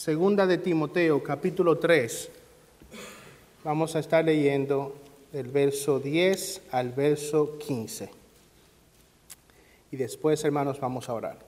[0.00, 2.30] Segunda de Timoteo, capítulo 3.
[3.62, 4.96] Vamos a estar leyendo
[5.30, 8.08] del verso 10 al verso 15.
[9.92, 11.38] Y después, hermanos, vamos a orar.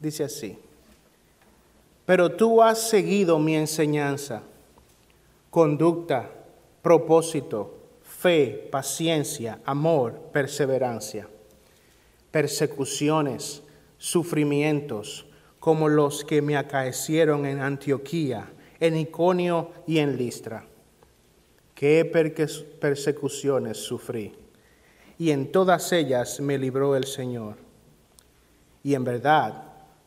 [0.00, 0.58] Dice así,
[2.06, 4.42] pero tú has seguido mi enseñanza,
[5.50, 6.30] conducta,
[6.80, 11.28] propósito, fe, paciencia, amor, perseverancia,
[12.30, 13.62] persecuciones,
[13.98, 15.26] sufrimientos,
[15.62, 20.66] como los que me acaecieron en Antioquía, en Iconio y en Listra.
[21.72, 22.04] Qué
[22.80, 24.34] persecuciones sufrí,
[25.20, 27.58] y en todas ellas me libró el Señor.
[28.82, 29.62] Y en verdad,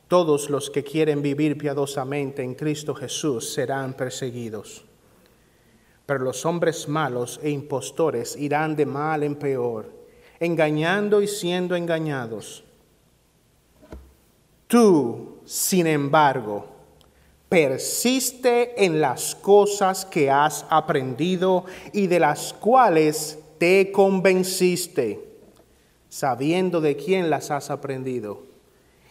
[0.10, 4.84] todos los que quieren vivir piadosamente en Cristo Jesús serán perseguidos.
[6.06, 9.90] Pero los hombres malos e impostores irán de mal en peor,
[10.38, 12.65] engañando y siendo engañados.
[14.76, 16.66] Tú, sin embargo,
[17.48, 25.30] persiste en las cosas que has aprendido y de las cuales te convenciste,
[26.10, 28.44] sabiendo de quién las has aprendido,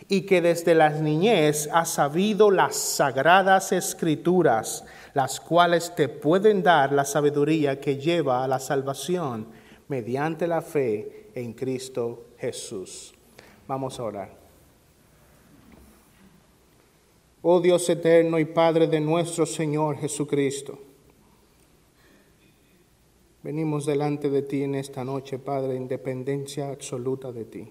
[0.07, 6.93] y que desde la niñez has sabido las sagradas escrituras, las cuales te pueden dar
[6.93, 9.47] la sabiduría que lleva a la salvación
[9.89, 13.15] mediante la fe en Cristo Jesús.
[13.67, 14.44] Vamos a orar.
[17.47, 20.79] Oh Dios eterno y Padre de nuestro Señor Jesucristo.
[23.43, 27.69] Venimos delante de ti en esta noche, Padre, independencia absoluta de ti.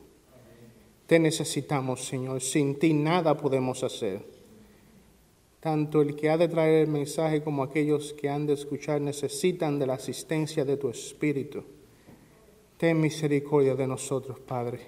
[1.07, 2.41] Te necesitamos, Señor.
[2.41, 4.23] Sin ti nada podemos hacer.
[5.59, 9.79] Tanto el que ha de traer el mensaje como aquellos que han de escuchar necesitan
[9.79, 11.63] de la asistencia de tu Espíritu.
[12.77, 14.81] Ten misericordia de nosotros, Padre.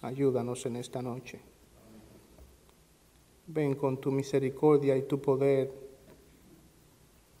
[0.00, 1.51] Ayúdanos en esta noche.
[3.54, 5.70] Ven con tu misericordia y tu poder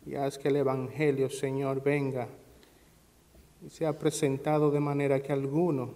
[0.04, 2.28] y haz que el Evangelio, Señor, venga
[3.64, 5.94] y sea presentado de manera que alguno,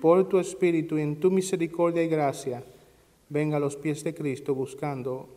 [0.00, 2.62] por tu Espíritu y en tu misericordia y gracia,
[3.28, 5.28] venga a los pies de Cristo buscando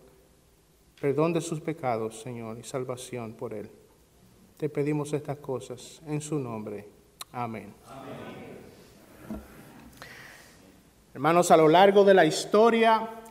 [1.00, 3.70] perdón de sus pecados, Señor, y salvación por Él.
[4.58, 6.88] Te pedimos estas cosas en su nombre.
[7.32, 7.74] Amén.
[7.88, 8.14] Amén.
[11.14, 13.23] Hermanos, a lo largo de la historia,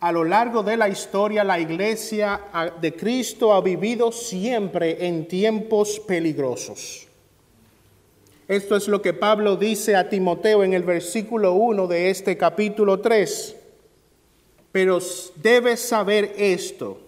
[0.00, 2.40] a lo largo de la historia la iglesia
[2.80, 7.06] de Cristo ha vivido siempre en tiempos peligrosos.
[8.46, 13.00] Esto es lo que Pablo dice a Timoteo en el versículo 1 de este capítulo
[13.00, 13.56] 3.
[14.70, 14.98] Pero
[15.36, 17.00] debes saber esto.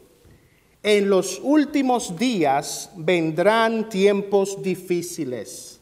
[0.82, 5.80] En los últimos días vendrán tiempos difíciles.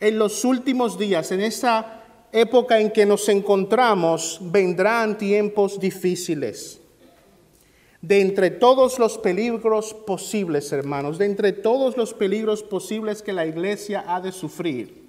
[0.00, 1.99] En los últimos días, en esa
[2.32, 6.80] época en que nos encontramos vendrán tiempos difíciles.
[8.00, 13.44] De entre todos los peligros posibles, hermanos, de entre todos los peligros posibles que la
[13.44, 15.08] iglesia ha de sufrir,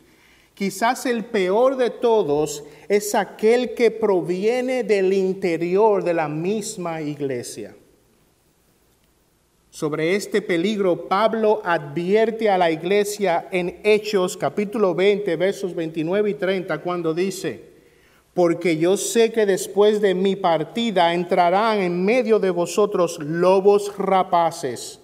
[0.54, 7.76] quizás el peor de todos es aquel que proviene del interior de la misma iglesia.
[9.72, 16.34] Sobre este peligro, Pablo advierte a la iglesia en Hechos capítulo 20, versos 29 y
[16.34, 17.72] 30, cuando dice,
[18.34, 25.00] porque yo sé que después de mi partida entrarán en medio de vosotros lobos rapaces,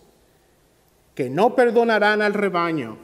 [1.15, 2.97] que no perdonarán al rebaño,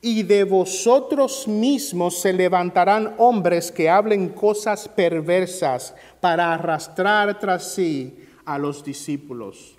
[0.00, 8.18] y de vosotros mismos se levantarán hombres que hablen cosas perversas para arrastrar tras sí
[8.44, 9.76] a los discípulos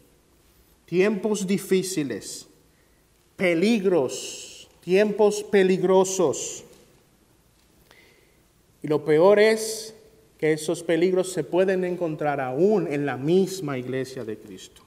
[0.85, 2.47] tiempos difíciles,
[3.35, 6.63] peligros, tiempos peligrosos.
[8.83, 9.95] Y lo peor es
[10.37, 14.83] que esos peligros se pueden encontrar aún en la misma iglesia de Cristo.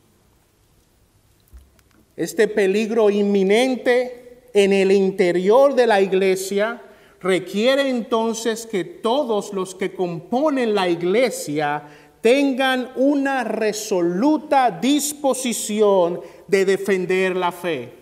[2.17, 6.83] Este peligro inminente en el interior de la iglesia
[7.21, 11.83] requiere entonces que todos los que componen la iglesia
[12.21, 17.93] tengan una resoluta disposición de defender la fe.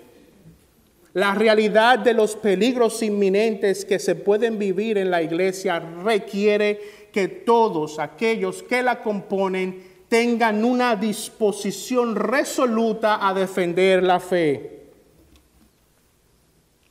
[1.12, 7.28] La realidad de los peligros inminentes que se pueden vivir en la iglesia requiere que
[7.28, 14.76] todos aquellos que la componen tengan una disposición resoluta a defender la fe.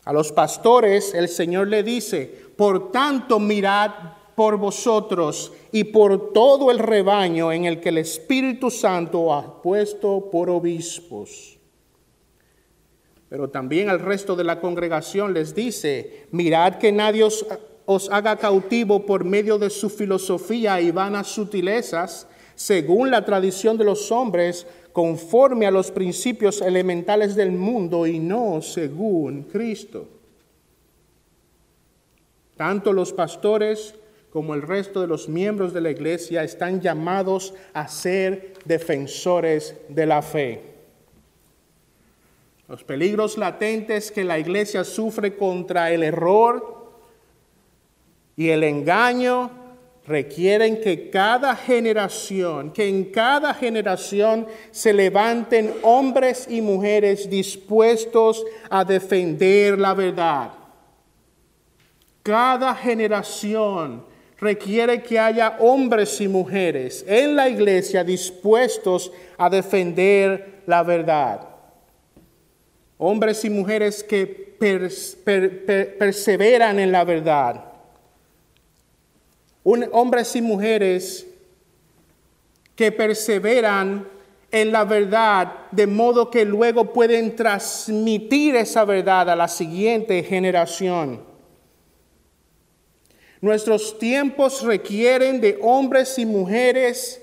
[0.05, 2.25] A los pastores el Señor le dice,
[2.55, 3.91] por tanto mirad
[4.35, 10.29] por vosotros y por todo el rebaño en el que el Espíritu Santo ha puesto
[10.29, 11.57] por obispos.
[13.29, 19.05] Pero también al resto de la congregación les dice, mirad que nadie os, haga cautivo
[19.05, 25.65] por medio de su filosofía y vanas sutilezas, según la tradición de los hombres, conforme
[25.65, 30.07] a los principios elementales del mundo y no según Cristo.
[32.55, 33.95] Tanto los pastores
[34.35, 40.05] como el resto de los miembros de la iglesia están llamados a ser defensores de
[40.05, 40.61] la fe.
[42.67, 46.91] Los peligros latentes que la iglesia sufre contra el error
[48.35, 49.51] y el engaño
[50.05, 58.83] requieren que cada generación, que en cada generación se levanten hombres y mujeres dispuestos a
[58.83, 60.51] defender la verdad.
[62.21, 70.83] Cada generación requiere que haya hombres y mujeres en la iglesia dispuestos a defender la
[70.83, 71.49] verdad.
[72.97, 74.27] Hombres y mujeres que
[75.99, 77.65] perseveran en la verdad.
[79.63, 81.27] hombres y mujeres
[82.75, 84.07] que perseveran
[84.51, 91.34] en la verdad de modo que luego pueden transmitir esa verdad a la siguiente generación.
[93.45, 97.21] Nuestros tiempos requieren de hombres y mujeres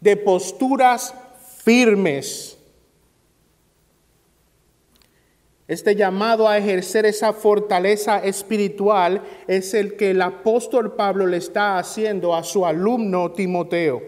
[0.00, 1.14] de posturas
[1.62, 2.56] firmes.
[5.68, 11.78] Este llamado a ejercer esa fortaleza espiritual es el que el apóstol Pablo le está
[11.78, 14.00] haciendo a su alumno Timoteo.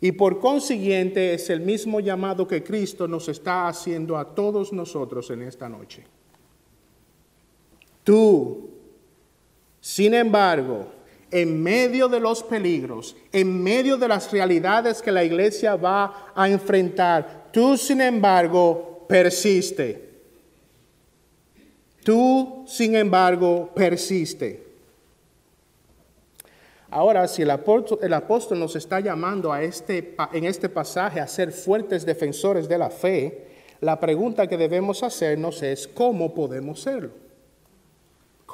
[0.00, 5.30] Y por consiguiente es el mismo llamado que Cristo nos está haciendo a todos nosotros
[5.30, 6.02] en esta noche.
[8.02, 8.73] Tú
[9.84, 10.86] sin embargo,
[11.30, 16.48] en medio de los peligros, en medio de las realidades que la iglesia va a
[16.48, 20.08] enfrentar, tú, sin embargo, persiste.
[22.02, 24.66] Tú, sin embargo, persiste.
[26.88, 32.06] Ahora, si el apóstol, nos está llamando a este, en este pasaje a ser fuertes
[32.06, 33.48] defensores de la fe,
[33.82, 37.23] la pregunta que debemos hacernos es, ¿cómo podemos serlo?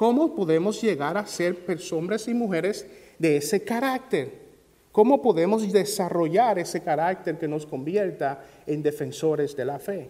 [0.01, 2.87] ¿Cómo podemos llegar a ser hombres y mujeres
[3.19, 4.31] de ese carácter?
[4.91, 10.09] ¿Cómo podemos desarrollar ese carácter que nos convierta en defensores de la fe?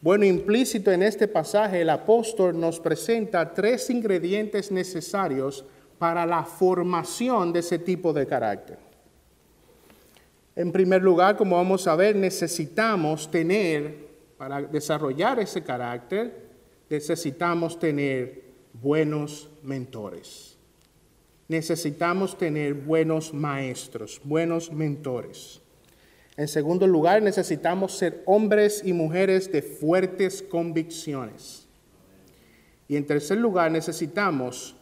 [0.00, 5.64] Bueno, implícito en este pasaje, el apóstol nos presenta tres ingredientes necesarios
[5.98, 8.78] para la formación de ese tipo de carácter.
[10.54, 14.06] En primer lugar, como vamos a ver, necesitamos tener,
[14.38, 16.43] para desarrollar ese carácter,
[16.88, 18.42] necesitamos tener
[18.72, 20.56] buenos mentores.
[21.48, 25.60] Necesitamos tener buenos maestros, buenos mentores.
[26.36, 31.68] En segundo lugar, necesitamos ser hombres y mujeres de fuertes convicciones.
[32.88, 34.74] Y en tercer lugar, necesitamos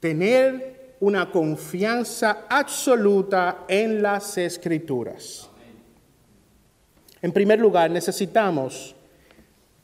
[0.00, 5.48] tener una confianza absoluta en las escrituras.
[7.20, 8.94] En primer lugar, necesitamos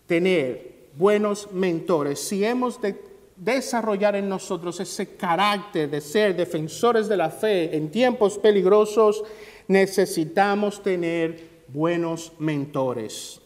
[0.07, 7.17] tener buenos mentores, si hemos de desarrollar en nosotros ese carácter de ser defensores de
[7.17, 9.25] la fe en tiempos peligrosos,
[9.67, 13.41] necesitamos tener buenos mentores.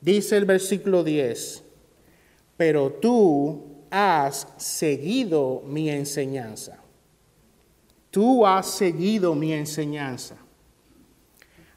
[0.00, 1.62] Dice el versículo 10,
[2.56, 6.78] pero tú has seguido mi enseñanza.
[8.10, 10.36] Tú has seguido mi enseñanza.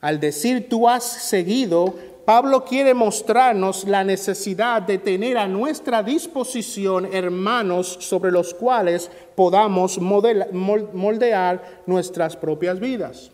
[0.02, 1.96] Al decir tú has seguido,
[2.30, 9.98] Pablo quiere mostrarnos la necesidad de tener a nuestra disposición hermanos sobre los cuales podamos
[10.00, 13.32] moldear nuestras propias vidas.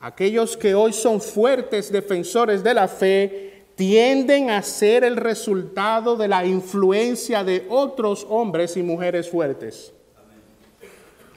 [0.00, 6.28] Aquellos que hoy son fuertes defensores de la fe tienden a ser el resultado de
[6.28, 9.94] la influencia de otros hombres y mujeres fuertes.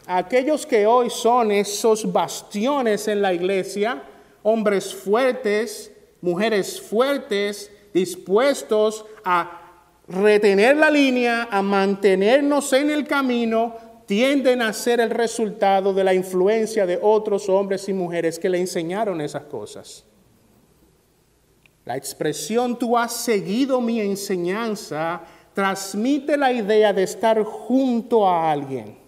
[0.05, 4.03] Aquellos que hoy son esos bastiones en la iglesia,
[4.49, 13.75] hombres fuertes, mujeres fuertes, dispuestos a retener la línea, a mantenernos en el camino,
[14.05, 18.61] tienden a ser el resultado de la influencia de otros hombres y mujeres que le
[18.61, 20.05] enseñaron esas cosas.
[21.83, 25.23] La expresión tú has seguido mi enseñanza
[25.53, 29.06] transmite la idea de estar junto a alguien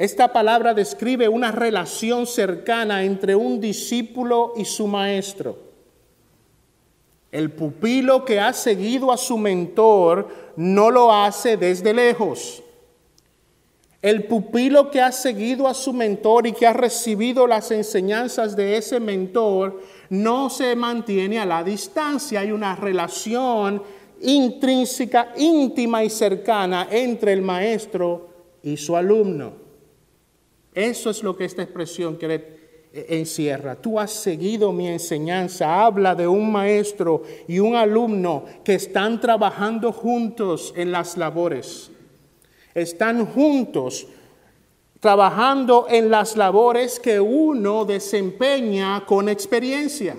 [0.00, 5.58] esta palabra describe una relación cercana entre un discípulo y su maestro.
[7.30, 12.62] El pupilo que ha seguido a su mentor no lo hace desde lejos.
[14.00, 18.78] El pupilo que ha seguido a su mentor y que ha recibido las enseñanzas de
[18.78, 22.40] ese mentor no se mantiene a la distancia.
[22.40, 23.82] Hay una relación
[24.22, 28.28] intrínseca, íntima y cercana entre el maestro
[28.62, 29.59] y su alumno.
[30.74, 32.60] Eso es lo que esta expresión quiere
[32.92, 33.76] eh, encierra.
[33.76, 35.84] Tú has seguido mi enseñanza.
[35.84, 41.90] Habla de un maestro y un alumno que están trabajando juntos en las labores.
[42.74, 44.06] Están juntos
[45.00, 50.16] trabajando en las labores que uno desempeña con experiencia.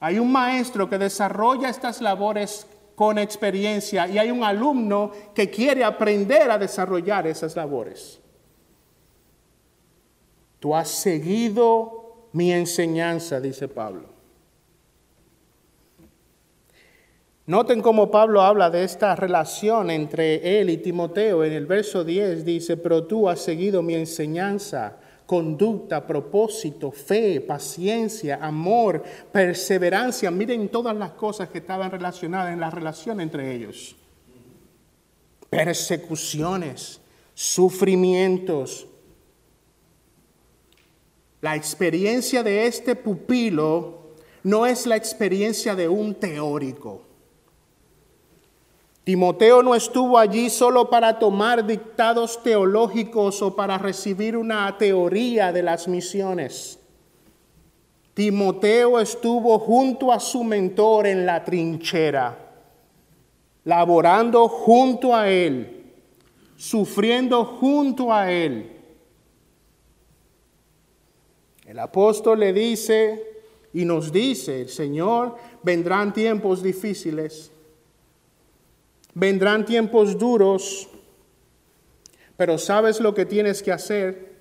[0.00, 5.82] Hay un maestro que desarrolla estas labores con experiencia y hay un alumno que quiere
[5.82, 8.20] aprender a desarrollar esas labores.
[10.60, 14.18] Tú has seguido mi enseñanza, dice Pablo.
[17.48, 21.44] Noten cómo Pablo habla de esta relación entre él y Timoteo.
[21.44, 28.38] En el verso 10 dice, pero tú has seguido mi enseñanza, conducta, propósito, fe, paciencia,
[28.42, 30.30] amor, perseverancia.
[30.30, 33.96] Miren todas las cosas que estaban relacionadas en la relación entre ellos.
[35.48, 37.00] Persecuciones,
[37.32, 38.86] sufrimientos,
[41.40, 43.98] la experiencia de este pupilo
[44.42, 47.02] no es la experiencia de un teórico.
[49.04, 55.62] Timoteo no estuvo allí solo para tomar dictados teológicos o para recibir una teoría de
[55.62, 56.78] las misiones.
[58.14, 62.36] Timoteo estuvo junto a su mentor en la trinchera,
[63.64, 65.94] laborando junto a él,
[66.56, 68.77] sufriendo junto a él
[71.68, 73.22] el apóstol le dice
[73.74, 77.50] y nos dice, el Señor, vendrán tiempos difíciles,
[79.12, 80.88] vendrán tiempos duros,
[82.38, 84.32] pero ¿sabes lo que tienes que hacer?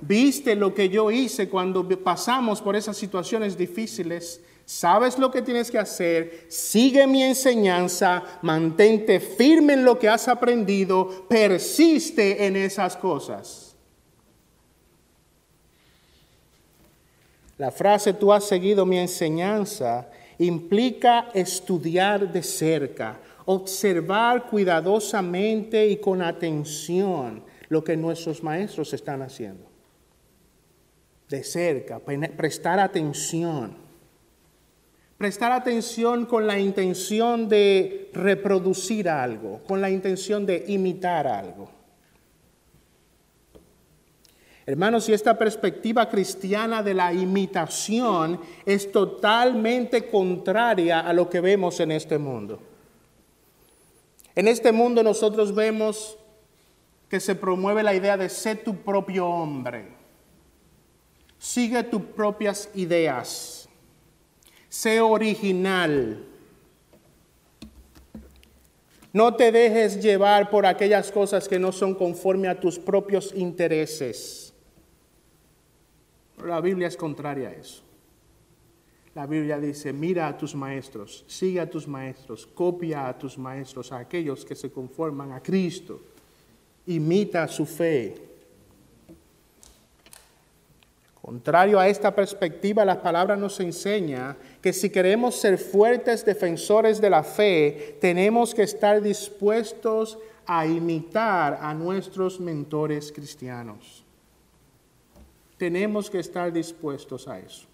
[0.00, 4.40] ¿Viste lo que yo hice cuando pasamos por esas situaciones difíciles?
[4.64, 6.46] ¿Sabes lo que tienes que hacer?
[6.48, 13.69] Sigue mi enseñanza, mantente firme en lo que has aprendido, persiste en esas cosas.
[17.60, 26.22] La frase tú has seguido mi enseñanza implica estudiar de cerca, observar cuidadosamente y con
[26.22, 29.66] atención lo que nuestros maestros están haciendo.
[31.28, 32.00] De cerca,
[32.34, 33.76] prestar atención.
[35.18, 41.79] Prestar atención con la intención de reproducir algo, con la intención de imitar algo.
[44.66, 51.80] Hermanos, y esta perspectiva cristiana de la imitación es totalmente contraria a lo que vemos
[51.80, 52.60] en este mundo.
[54.34, 56.16] En este mundo nosotros vemos
[57.08, 59.88] que se promueve la idea de ser tu propio hombre.
[61.38, 63.68] Sigue tus propias ideas.
[64.68, 66.24] Sé original.
[69.12, 74.49] No te dejes llevar por aquellas cosas que no son conforme a tus propios intereses.
[76.44, 77.82] La Biblia es contraria a eso.
[79.14, 83.90] La Biblia dice, mira a tus maestros, sigue a tus maestros, copia a tus maestros,
[83.90, 86.00] a aquellos que se conforman a Cristo,
[86.86, 88.14] imita su fe.
[91.20, 97.10] Contrario a esta perspectiva, la palabra nos enseña que si queremos ser fuertes defensores de
[97.10, 103.99] la fe, tenemos que estar dispuestos a imitar a nuestros mentores cristianos.
[105.60, 107.66] Tenemos que estar dispuestos a eso.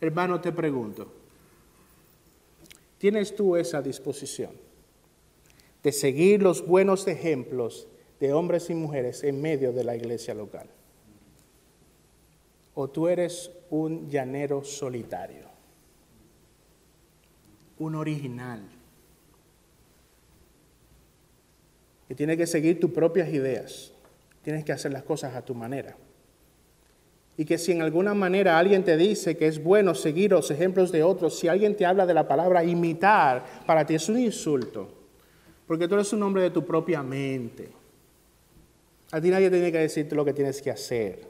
[0.00, 1.12] Hermano, te pregunto,
[2.98, 4.52] ¿tienes tú esa disposición
[5.82, 7.88] de seguir los buenos ejemplos
[8.20, 10.70] de hombres y mujeres en medio de la iglesia local?
[12.76, 15.48] ¿O tú eres un llanero solitario?
[17.80, 18.62] Un original.
[22.06, 23.94] Que tiene que seguir tus propias ideas
[24.48, 25.94] Tienes que hacer las cosas a tu manera.
[27.36, 30.90] Y que si en alguna manera alguien te dice que es bueno seguir los ejemplos
[30.90, 34.88] de otros, si alguien te habla de la palabra imitar, para ti es un insulto.
[35.66, 37.68] Porque tú eres un hombre de tu propia mente.
[39.12, 41.26] A ti nadie tiene que decirte lo que tienes que hacer.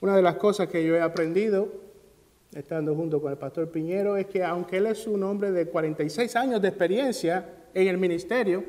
[0.00, 1.89] Una de las cosas que yo he aprendido
[2.52, 6.34] estando junto con el pastor Piñero, es que aunque él es un hombre de 46
[6.36, 8.64] años de experiencia en el ministerio,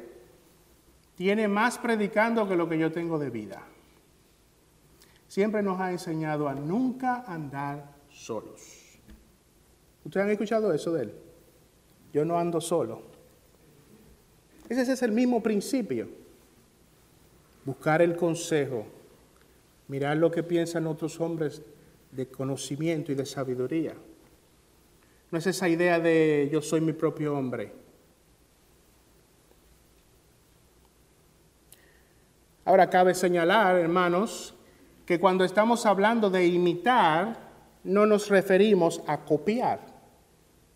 [1.15, 3.63] tiene más predicando que lo que yo tengo de vida.
[5.27, 8.99] Siempre nos ha enseñado a nunca andar solos.
[10.03, 11.13] ¿Ustedes han escuchado eso de él?
[12.11, 13.03] Yo no ando solo.
[14.67, 16.07] Ese es el mismo principio.
[17.65, 18.85] Buscar el consejo,
[19.87, 21.61] mirar lo que piensan otros hombres
[22.11, 23.95] de conocimiento y de sabiduría.
[25.31, 27.71] No es esa idea de yo soy mi propio hombre.
[32.65, 34.53] Ahora cabe señalar, hermanos,
[35.05, 37.37] que cuando estamos hablando de imitar,
[37.83, 39.79] no nos referimos a copiar.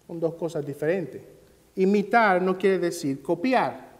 [0.07, 1.21] Son dos cosas diferentes.
[1.75, 3.93] Imitar no quiere decir copiar.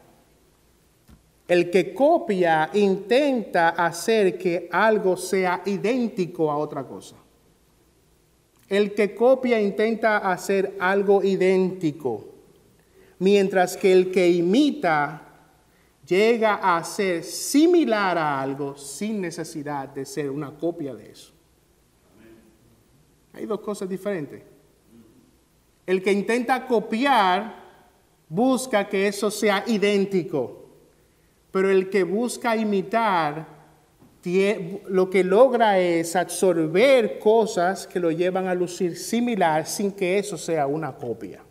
[1.48, 7.16] El que copia intenta hacer que algo sea idéntico a otra cosa.
[8.68, 12.26] El que copia intenta hacer algo idéntico,
[13.20, 15.22] mientras que el que imita
[16.08, 21.32] llega a ser similar a algo sin necesidad de ser una copia de eso.
[23.34, 24.42] Hay dos cosas diferentes.
[25.86, 27.64] El que intenta copiar
[28.30, 30.66] busca que eso sea idéntico,
[31.52, 33.55] pero el que busca imitar
[34.88, 40.38] lo que logra es absorber cosas que lo llevan a lucir similar sin que eso
[40.38, 41.44] sea una copia.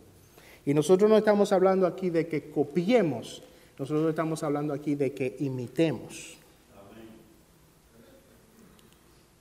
[0.65, 3.43] Y nosotros no estamos hablando aquí de que copiemos,
[3.79, 6.37] nosotros estamos hablando aquí de que imitemos.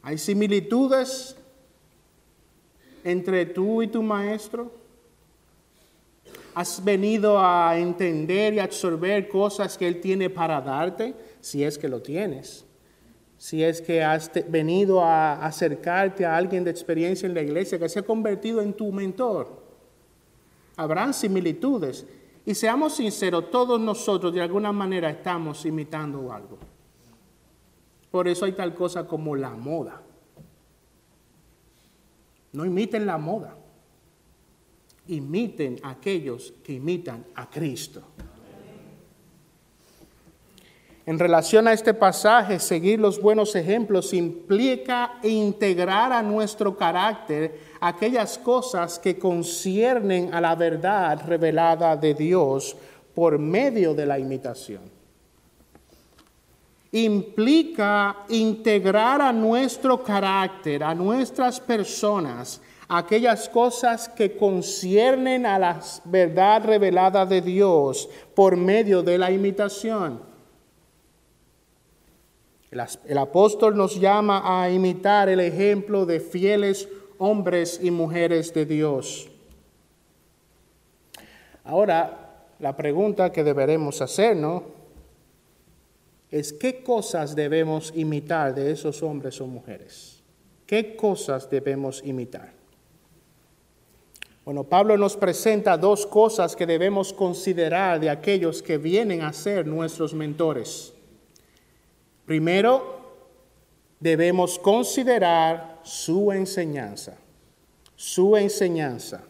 [0.03, 1.35] Hay similitudes
[3.03, 4.71] entre tú y tu maestro.
[6.55, 11.88] Has venido a entender y absorber cosas que Él tiene para darte, si es que
[11.88, 12.63] lo tienes
[13.37, 17.88] si es que has venido a acercarte a alguien de experiencia en la iglesia que
[17.88, 19.62] se ha convertido en tu mentor.
[20.76, 22.07] Habrán similitudes.
[22.47, 26.59] Y seamos sinceros, todos nosotros de alguna manera estamos imitando algo.
[28.11, 30.03] Por eso hay tal cosa como la moda.
[32.53, 33.57] No imiten la moda.
[35.09, 38.03] Imiten a aquellos que imitan a Cristo.
[41.06, 48.38] En relación a este pasaje, seguir los buenos ejemplos implica integrar a nuestro carácter aquellas
[48.38, 52.74] cosas que conciernen a la verdad revelada de Dios
[53.14, 54.81] por medio de la imitación.
[56.92, 66.64] Implica integrar a nuestro carácter, a nuestras personas, aquellas cosas que conciernen a la verdad
[66.64, 70.34] revelada de Dios por medio de la imitación.
[73.06, 79.28] El, apóstol nos llama a imitar el ejemplo de fieles hombres y mujeres de Dios.
[81.62, 84.64] Ahora, la pregunta que deberemos hacernos
[86.32, 90.20] es qué cosas debemos imitar de esos hombres o mujeres.
[90.66, 92.52] ¿Qué cosas debemos imitar?
[94.44, 99.64] Bueno, Pablo nos presenta dos cosas que debemos considerar de aquellos que vienen a ser
[99.64, 100.93] nuestros mentores.
[102.26, 103.00] Primero,
[104.00, 107.16] debemos considerar su enseñanza,
[107.96, 109.22] su enseñanza.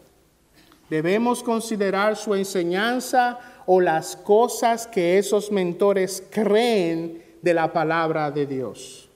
[0.89, 8.45] Debemos considerar su enseñanza o las cosas que esos mentores creen de la palabra de
[8.45, 9.09] Dios.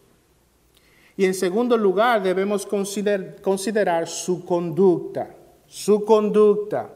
[1.15, 5.35] Y en segundo lugar, debemos considerar su conducta,
[5.67, 6.89] su conducta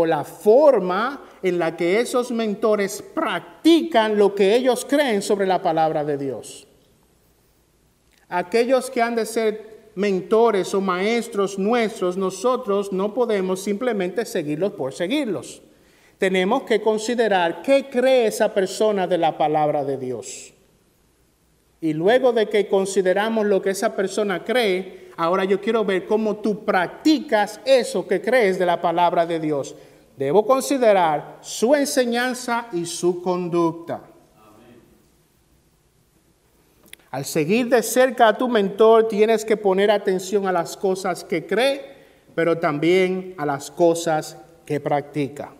[0.00, 5.60] o la forma en la que esos mentores practican lo que ellos creen sobre la
[5.60, 6.68] palabra de Dios.
[8.28, 14.92] Aquellos que han de ser mentores o maestros nuestros, nosotros no podemos simplemente seguirlos por
[14.92, 15.62] seguirlos.
[16.18, 20.54] Tenemos que considerar qué cree esa persona de la palabra de Dios.
[21.80, 26.36] Y luego de que consideramos lo que esa persona cree, ahora yo quiero ver cómo
[26.36, 29.74] tú practicas eso que crees de la palabra de Dios
[30.18, 34.00] debo considerar su enseñanza y su conducta.
[37.10, 41.46] Al seguir de cerca a tu mentor tienes que poner atención a las cosas que
[41.46, 41.96] cree,
[42.34, 45.52] pero también a las cosas que practica.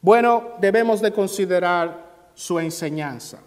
[0.00, 3.40] Bueno, debemos de considerar su enseñanza.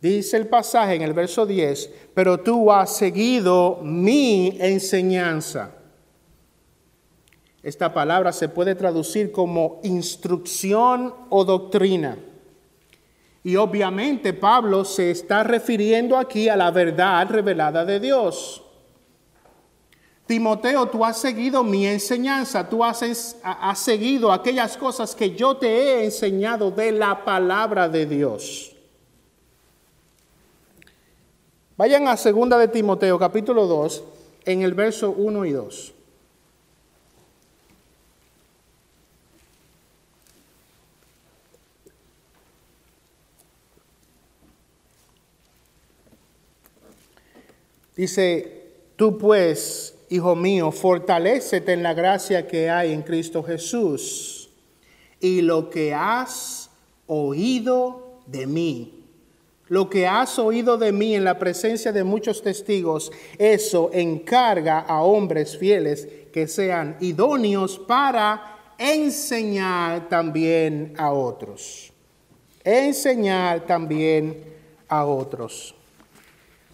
[0.00, 5.72] Dice el pasaje en el verso 10, pero tú has seguido mi enseñanza.
[7.62, 12.16] Esta palabra se puede traducir como instrucción o doctrina.
[13.42, 18.62] Y obviamente Pablo se está refiriendo aquí a la verdad revelada de Dios.
[20.26, 25.68] Timoteo, tú has seguido mi enseñanza, tú has, has, seguido aquellas cosas que yo te
[25.68, 28.67] he enseñado de la palabra de Dios.
[31.78, 34.02] Vayan a segunda de Timoteo, capítulo 2,
[34.46, 35.94] en el verso 1 y 2.
[47.94, 54.50] Dice, tú pues, hijo mío, fortalécete en la gracia que hay en Cristo Jesús.
[55.20, 56.70] Y lo que has
[57.06, 58.97] oído de mí,
[59.68, 65.02] lo que has oído de mí en la presencia de muchos testigos, eso encarga a
[65.02, 71.92] hombres fieles que sean idóneos para enseñar también a otros.
[72.64, 74.42] Enseñar también
[74.88, 75.74] a otros.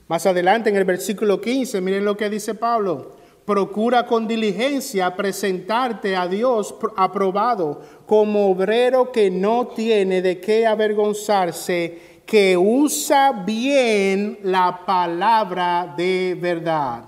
[0.07, 3.17] Más adelante en el versículo 15, miren lo que dice Pablo.
[3.45, 12.14] Procura con diligencia presentarte a Dios aprobado como obrero que no tiene de qué avergonzarse,
[12.27, 17.05] que usa bien la palabra de verdad.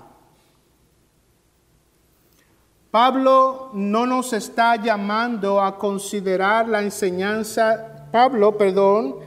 [2.91, 9.17] Pablo no nos está llamando a considerar la enseñanza, Pablo, perdón,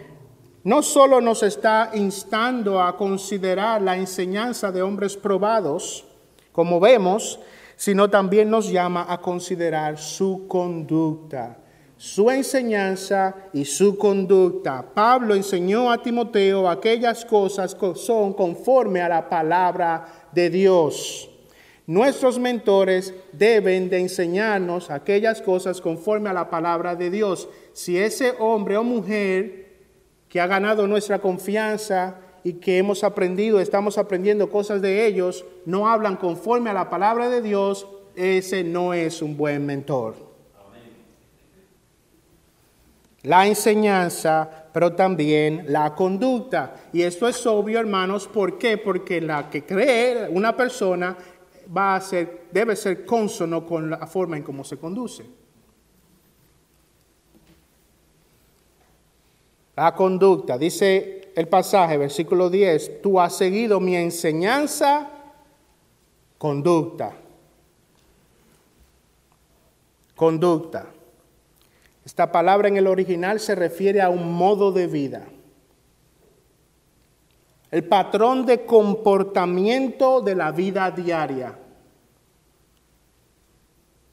[0.64, 6.04] no solo nos está instando a considerar la enseñanza de hombres probados,
[6.52, 7.38] como vemos,
[7.76, 11.56] sino también nos llama a considerar su conducta,
[12.00, 14.82] su enseñanza y su conducta.
[14.94, 21.28] Pablo enseñó a Timoteo aquellas cosas que son conforme a la palabra de Dios.
[21.86, 27.50] Nuestros mentores deben de enseñarnos aquellas cosas conforme a la palabra de Dios.
[27.74, 29.76] Si ese hombre o mujer
[30.30, 35.86] que ha ganado nuestra confianza y que hemos aprendido, estamos aprendiendo cosas de ellos, no
[35.86, 37.86] hablan conforme a la palabra de Dios,
[38.16, 40.29] ese no es un buen mentor.
[43.22, 46.74] La enseñanza, pero también la conducta.
[46.92, 48.78] Y esto es obvio, hermanos, ¿por qué?
[48.78, 51.16] Porque la que cree una persona
[51.76, 55.24] va a ser, debe ser consono con la forma en cómo se conduce.
[59.76, 65.08] La conducta, dice el pasaje, versículo 10, tú has seguido mi enseñanza,
[66.38, 67.12] conducta.
[70.16, 70.86] Conducta.
[72.10, 75.28] Esta palabra en el original se refiere a un modo de vida.
[77.70, 81.56] El patrón de comportamiento de la vida diaria.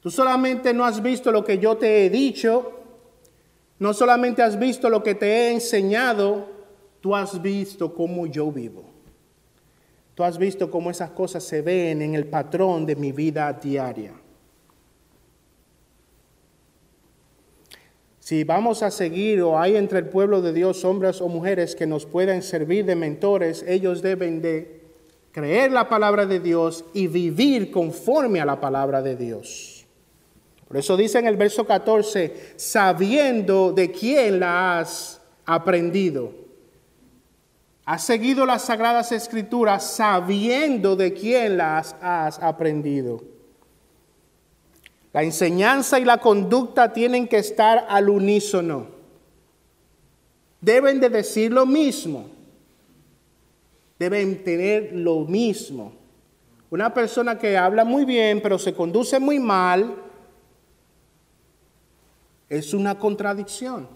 [0.00, 2.70] Tú solamente no has visto lo que yo te he dicho,
[3.80, 6.46] no solamente has visto lo que te he enseñado,
[7.00, 8.84] tú has visto cómo yo vivo.
[10.14, 14.12] Tú has visto cómo esas cosas se ven en el patrón de mi vida diaria.
[18.28, 21.86] Si vamos a seguir o hay entre el pueblo de Dios hombres o mujeres que
[21.86, 24.82] nos puedan servir de mentores, ellos deben de
[25.32, 29.86] creer la palabra de Dios y vivir conforme a la palabra de Dios.
[30.66, 36.30] Por eso dice en el verso 14, sabiendo de quién la has aprendido.
[37.86, 43.37] Has seguido las sagradas escrituras sabiendo de quién las has aprendido.
[45.12, 48.86] La enseñanza y la conducta tienen que estar al unísono.
[50.60, 52.26] Deben de decir lo mismo.
[53.98, 55.92] Deben tener lo mismo.
[56.70, 59.94] Una persona que habla muy bien pero se conduce muy mal,
[62.48, 63.88] es una contradicción.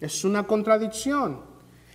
[0.00, 1.49] Es una contradicción.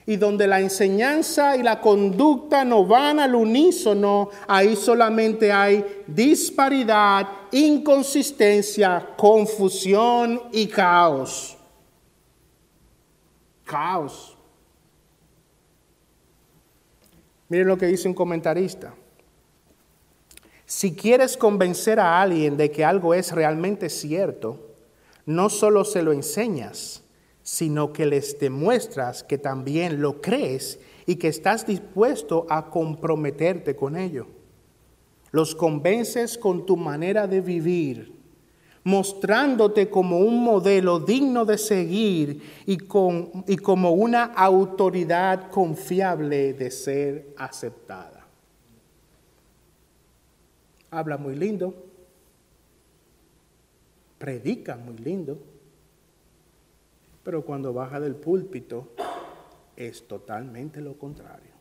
[0.08, 7.28] Y donde la enseñanza y la conducta no van al unísono, ahí solamente hay disparidad,
[7.52, 11.58] inconsistencia, confusión y caos.
[13.63, 14.36] Caos.
[17.50, 18.94] Miren lo que dice un comentarista.
[20.65, 24.60] Si quieres convencer a alguien de que algo es realmente cierto,
[25.26, 27.04] no solo se lo enseñas,
[27.46, 33.96] sino que les demuestras que también lo crees y que estás dispuesto a comprometerte con
[33.96, 34.26] ello.
[35.30, 38.16] Los convences con tu manera de vivir,
[38.84, 42.80] mostrándote como un modelo digno de seguir y,
[43.48, 48.26] y como una autoridad confiable de ser aceptada.
[50.90, 51.76] Habla muy lindo,
[54.18, 55.38] predica muy lindo,
[57.26, 58.92] pero cuando baja del púlpito
[59.76, 61.56] es totalmente lo contrario.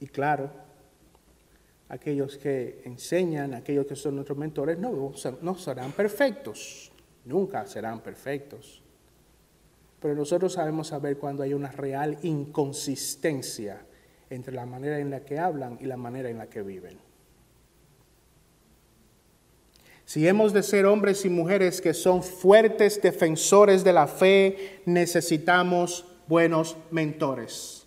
[0.00, 0.50] Y claro,
[1.88, 6.90] aquellos que enseñan, aquellos que son nuestros mentores, no, no serán perfectos,
[7.24, 8.82] nunca serán perfectos.
[10.00, 13.80] Pero nosotros sabemos saber cuando hay una real inconsistencia
[14.28, 17.11] entre la manera en la que hablan y la manera en la que viven.
[20.04, 26.04] Si hemos de ser hombres y mujeres que son fuertes defensores de la fe, necesitamos
[26.26, 27.86] buenos mentores.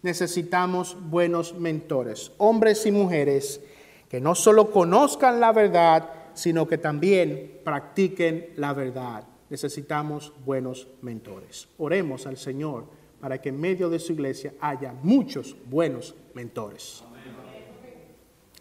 [0.00, 3.60] necesitamos buenos mentores, hombres y mujeres
[4.08, 9.24] que no solo conozcan la verdad, sino que también practiquen la verdad.
[9.50, 11.68] Necesitamos buenos mentores.
[11.78, 12.86] Oremos al Señor
[13.20, 17.02] para que en medio de su iglesia haya muchos buenos mentores.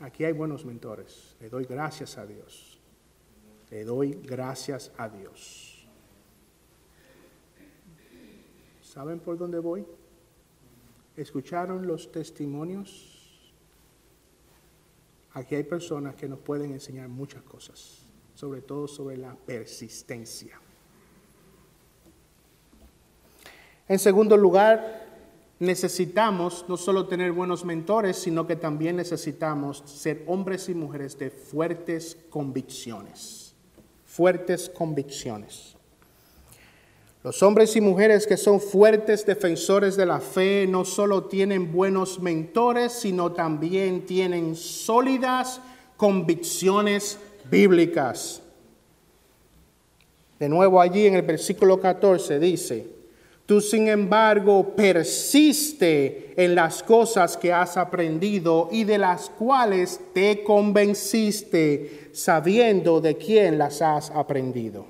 [0.01, 1.35] Aquí hay buenos mentores.
[1.39, 2.79] Le doy gracias a Dios.
[3.69, 5.87] Le doy gracias a Dios.
[8.81, 9.85] ¿Saben por dónde voy?
[11.15, 13.53] ¿Escucharon los testimonios?
[15.33, 20.59] Aquí hay personas que nos pueden enseñar muchas cosas, sobre todo sobre la persistencia.
[23.87, 25.06] En segundo lugar,
[25.59, 31.31] necesitamos no solo tener buenos mentores, sino que también necesitamos ser hombres y mujeres de
[31.31, 33.53] fuertes convicciones.
[34.05, 35.75] Fuertes convicciones.
[37.23, 42.19] Los hombres y mujeres que son fuertes defensores de la fe no solo tienen buenos
[42.19, 45.59] mentores, sino también tienen sólidas
[45.97, 47.17] convicciones
[47.49, 48.41] bíblicas.
[50.39, 52.96] De nuevo allí en el versículo 14 dice,
[53.47, 60.43] tú sin embargo persiste en las cosas que has aprendido y de las cuales te
[60.43, 64.85] convenciste, sabiendo de quién las has aprendido.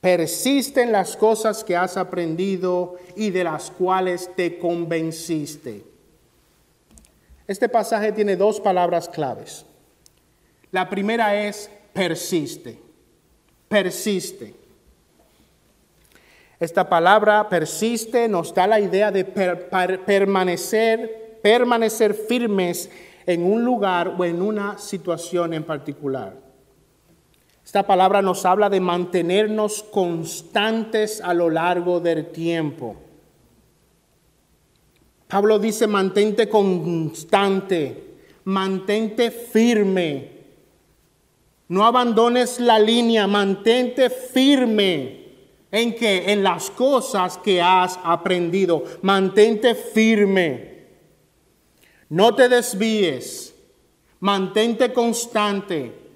[0.00, 5.84] Persiste en las cosas que has aprendido y de las cuales te convenciste.
[7.46, 9.66] Este pasaje tiene dos palabras claves.
[10.70, 12.78] La primera es persiste.
[13.68, 14.67] Persiste.
[16.60, 22.90] Esta palabra persiste nos da la idea de permanecer, permanecer firmes
[23.26, 26.34] en un lugar o en una situación en particular.
[27.64, 32.96] Esta palabra nos habla de mantenernos constantes a lo largo del tiempo.
[35.28, 40.38] Pablo dice, mantente constante, mantente firme.
[41.68, 45.27] No abandones la línea, mantente firme.
[45.70, 48.84] ¿En que En las cosas que has aprendido.
[49.02, 50.86] Mantente firme.
[52.08, 53.54] No te desvíes.
[54.20, 56.08] Mantente constante.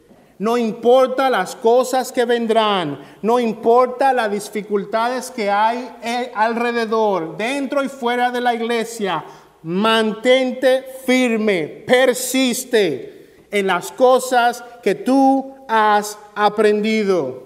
[0.43, 7.85] No importa las cosas que vendrán, no importa las dificultades que hay eh, alrededor, dentro
[7.85, 9.25] y fuera de la iglesia,
[9.62, 17.41] mantente firme, persiste en las cosas que tú has aprendido.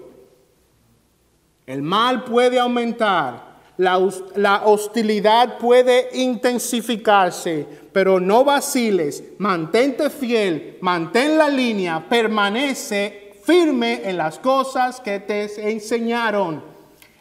[1.67, 11.49] El mal puede aumentar, la, hostilidad puede intensificarse, pero no vaciles, mantente fiel, mantén la
[11.49, 16.63] línea, permanece firme en las cosas que te enseñaron,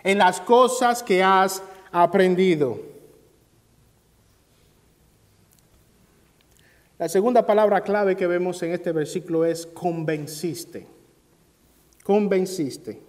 [0.05, 2.81] en las cosas que has aprendido.
[6.99, 10.87] La segunda palabra clave que vemos en este versículo es convenciste.
[12.05, 13.06] Convenciste.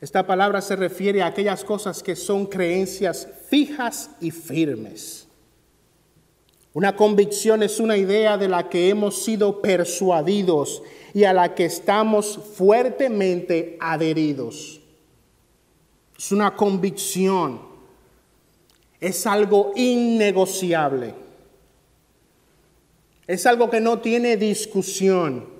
[0.00, 5.26] Esta palabra se refiere a aquellas cosas que son creencias fijas y firmes.
[6.74, 10.82] Una convicción es una idea de la que hemos sido persuadidos
[11.14, 14.82] y a la que estamos fuertemente adheridos.
[16.18, 17.62] Es una convicción.
[19.00, 21.14] Es algo innegociable.
[23.26, 25.55] Es algo que no tiene discusión.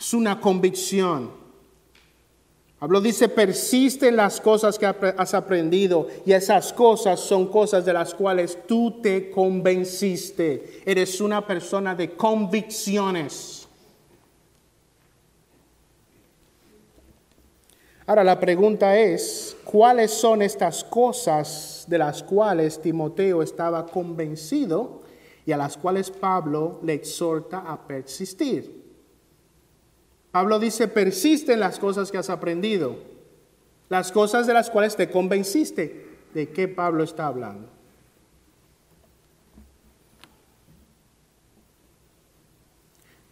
[0.00, 1.30] Es una convicción.
[2.78, 7.92] Pablo dice, persiste en las cosas que has aprendido y esas cosas son cosas de
[7.92, 10.80] las cuales tú te convenciste.
[10.86, 13.68] Eres una persona de convicciones.
[18.06, 25.02] Ahora la pregunta es, ¿cuáles son estas cosas de las cuales Timoteo estaba convencido
[25.44, 28.79] y a las cuales Pablo le exhorta a persistir?
[30.30, 32.96] Pablo dice, persiste en las cosas que has aprendido,
[33.88, 36.08] las cosas de las cuales te convenciste.
[36.34, 37.68] ¿De qué Pablo está hablando?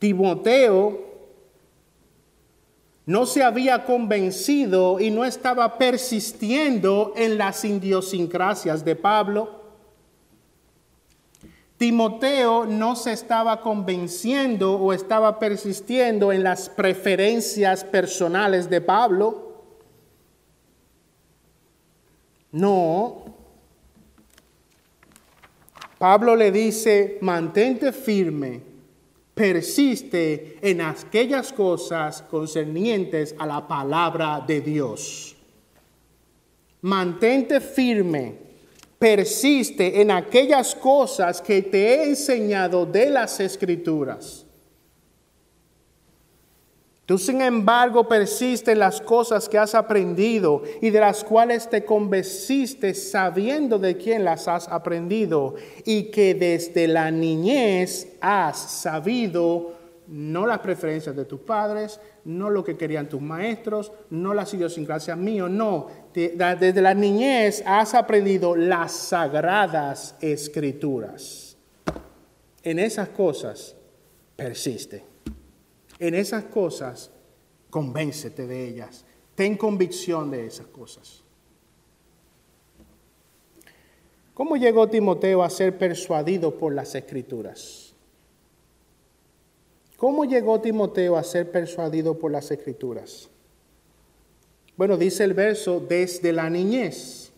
[0.00, 1.06] Timoteo
[3.06, 9.57] no se había convencido y no estaba persistiendo en las idiosincrasias de Pablo
[11.78, 19.62] Timoteo no se estaba convenciendo o estaba persistiendo en las preferencias personales de Pablo.
[22.50, 23.24] No.
[25.98, 28.60] Pablo le dice, mantente firme,
[29.34, 35.36] persiste en aquellas cosas concernientes a la palabra de Dios.
[36.80, 38.47] mantente firme,
[38.98, 44.44] persiste en aquellas cosas que te he enseñado de las escrituras.
[47.06, 51.82] Tú, sin embargo, persiste en las cosas que has aprendido y de las cuales te
[51.82, 55.54] convenciste sabiendo de quién las has aprendido
[55.86, 62.64] y que desde la niñez has sabido no las preferencias de tus padres, no lo
[62.64, 65.86] que querían tus maestros, no las idiosincrasias míos, no.
[66.26, 71.56] Desde la niñez has aprendido las sagradas escrituras.
[72.62, 73.76] En esas cosas
[74.34, 75.04] persiste.
[75.98, 77.10] En esas cosas,
[77.70, 79.04] convéncete de ellas.
[79.34, 81.22] Ten convicción de esas cosas.
[84.34, 87.94] ¿Cómo llegó Timoteo a ser persuadido por las escrituras?
[89.96, 93.28] ¿Cómo llegó Timoteo a ser persuadido por las escrituras?
[94.78, 97.32] Bueno, dice el verso, desde la niñez.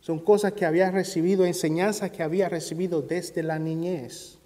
[0.00, 4.36] Son cosas que había recibido, enseñanzas que había recibido desde la niñez.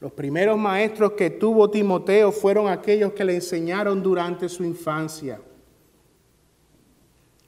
[0.00, 5.40] Los primeros maestros que tuvo Timoteo fueron aquellos que le enseñaron durante su infancia.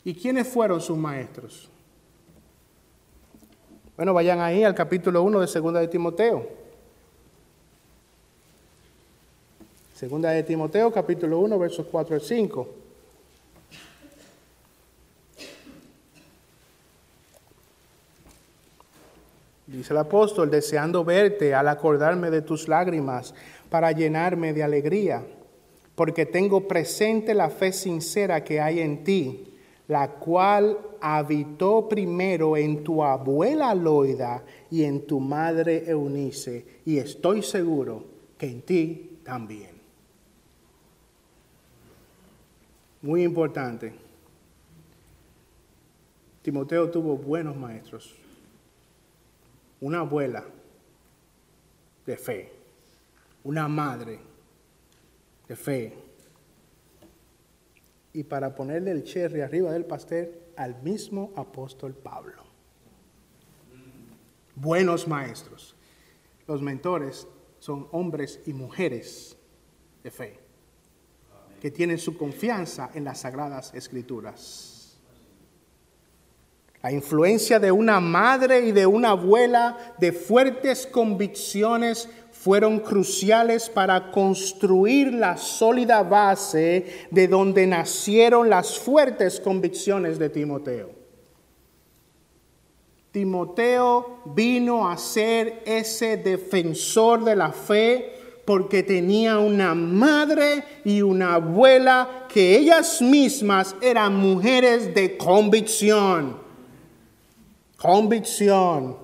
[0.03, 1.69] ¿Y quiénes fueron sus maestros?
[3.95, 6.66] Bueno, vayan ahí al capítulo 1 de Segunda de Timoteo.
[9.97, 12.69] Segunda de Timoteo, capítulo 1, versos 4 al 5.
[19.69, 23.35] Dice el apóstol, deseando verte al acordarme de tus lágrimas
[23.71, 25.25] para llenarme de alegría,
[25.95, 29.55] porque tengo presente la fe sincera que hay en ti,
[29.89, 37.43] la cual habitó primero en tu abuela Loida y en tu madre Eunice, y estoy
[37.43, 38.05] seguro
[38.37, 39.76] que en ti también.
[43.07, 43.95] Muy importante.
[46.43, 48.17] Timoteo tuvo buenos maestros
[49.81, 50.45] una abuela
[52.05, 52.53] de fe,
[53.45, 54.19] una madre
[55.47, 55.97] de fe.
[58.13, 62.43] Y para ponerle el cherry arriba del pastel, al mismo apóstol Pablo.
[64.57, 65.77] Buenos maestros.
[66.49, 67.29] Los mentores
[67.61, 69.37] son hombres y mujeres
[70.03, 70.46] de fe,
[71.61, 74.77] que tienen su confianza en las sagradas escrituras.
[76.83, 84.13] La influencia de una madre y de una abuela de fuertes convicciones fueron cruciales para
[84.13, 90.91] construir la sólida base de donde nacieron las fuertes convicciones de Timoteo.
[93.11, 98.16] Timoteo vino a ser ese defensor de la fe
[98.47, 106.39] porque tenía una madre y una abuela que ellas mismas eran mujeres de convicción.
[107.77, 108.97] Convicción.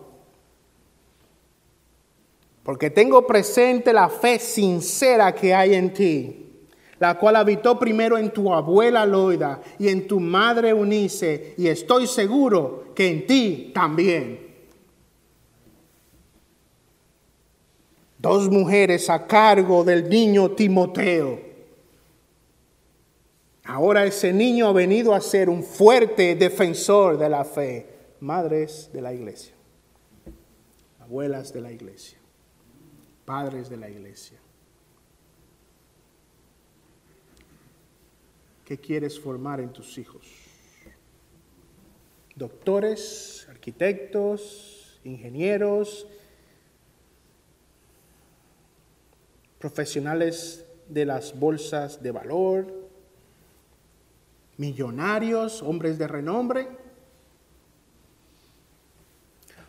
[2.62, 6.46] Porque tengo presente la fe sincera que hay en ti,
[7.00, 12.06] la cual habitó primero en tu abuela Loida y en tu madre Eunice, y estoy
[12.06, 14.41] seguro que en ti también.
[18.22, 21.40] Dos mujeres a cargo del niño Timoteo.
[23.64, 27.88] Ahora ese niño ha venido a ser un fuerte defensor de la fe
[28.20, 29.52] madres de la iglesia,
[31.00, 32.16] abuelas de la iglesia,
[33.24, 34.38] padres de la iglesia.
[38.64, 40.28] ¿Qué quieres formar en tus hijos?
[42.36, 46.06] Doctores, arquitectos, ingenieros,
[49.62, 52.66] profesionales de las bolsas de valor,
[54.56, 56.68] millonarios, hombres de renombre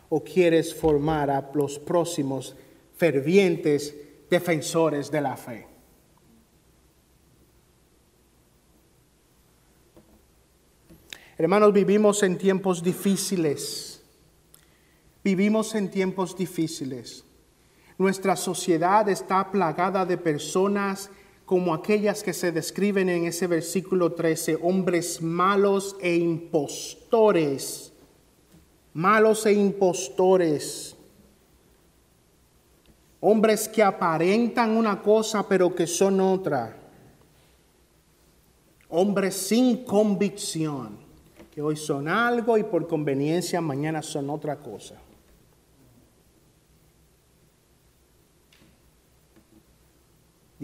[0.08, 2.56] o quieres formar a los próximos
[2.96, 3.94] fervientes
[4.28, 5.68] defensores de la fe?
[11.38, 14.02] Hermanos, vivimos en tiempos difíciles.
[15.22, 17.24] Vivimos en tiempos difíciles.
[17.96, 21.10] Nuestra sociedad está plagada de personas
[21.44, 27.92] como aquellas que se describen en ese versículo 13, hombres malos e impostores.
[28.94, 30.96] Malos e impostores,
[33.18, 36.76] hombres que aparentan una cosa pero que son otra,
[38.88, 40.98] hombres sin convicción,
[41.50, 44.94] que hoy son algo y por conveniencia mañana son otra cosa.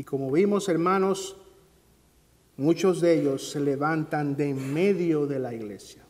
[0.01, 1.37] Y como vimos, hermanos,
[2.57, 6.03] muchos de ellos se levantan de en medio de la iglesia.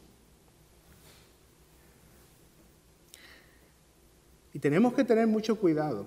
[4.55, 6.07] Y tenemos que tener mucho cuidado,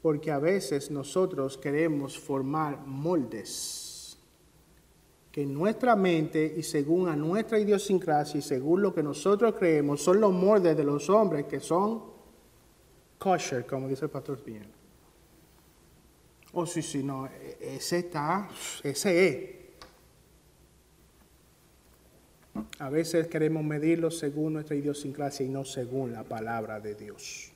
[0.00, 4.16] porque a veces nosotros queremos formar moldes
[5.32, 10.04] que en nuestra mente y según a nuestra idiosincrasia y según lo que nosotros creemos
[10.04, 12.00] son los moldes de los hombres que son
[13.18, 14.77] kosher, como dice el pastor Piñera.
[16.52, 18.48] Oh, sí, sí, no, e-, ese está,
[18.82, 19.58] ese es.
[22.78, 27.52] A veces queremos medirlo según nuestra idiosincrasia y no según la palabra de Dios.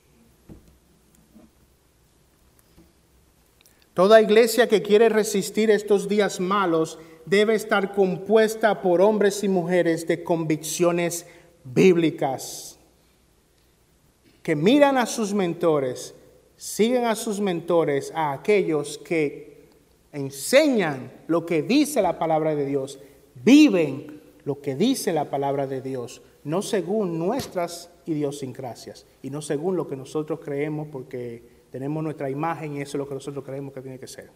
[3.93, 10.07] Toda iglesia que quiere resistir estos días malos debe estar compuesta por hombres y mujeres
[10.07, 11.27] de convicciones
[11.63, 12.79] bíblicas,
[14.41, 16.15] que miran a sus mentores,
[16.63, 19.67] siguen a sus mentores, a aquellos que
[20.13, 22.99] enseñan lo que dice la palabra de Dios,
[23.43, 29.75] viven lo que dice la palabra de Dios, no según nuestras idiosincrasias y no según
[29.75, 33.73] lo que nosotros creemos porque tenemos nuestra imagen y eso es lo que nosotros creemos
[33.73, 34.31] que tiene que ser.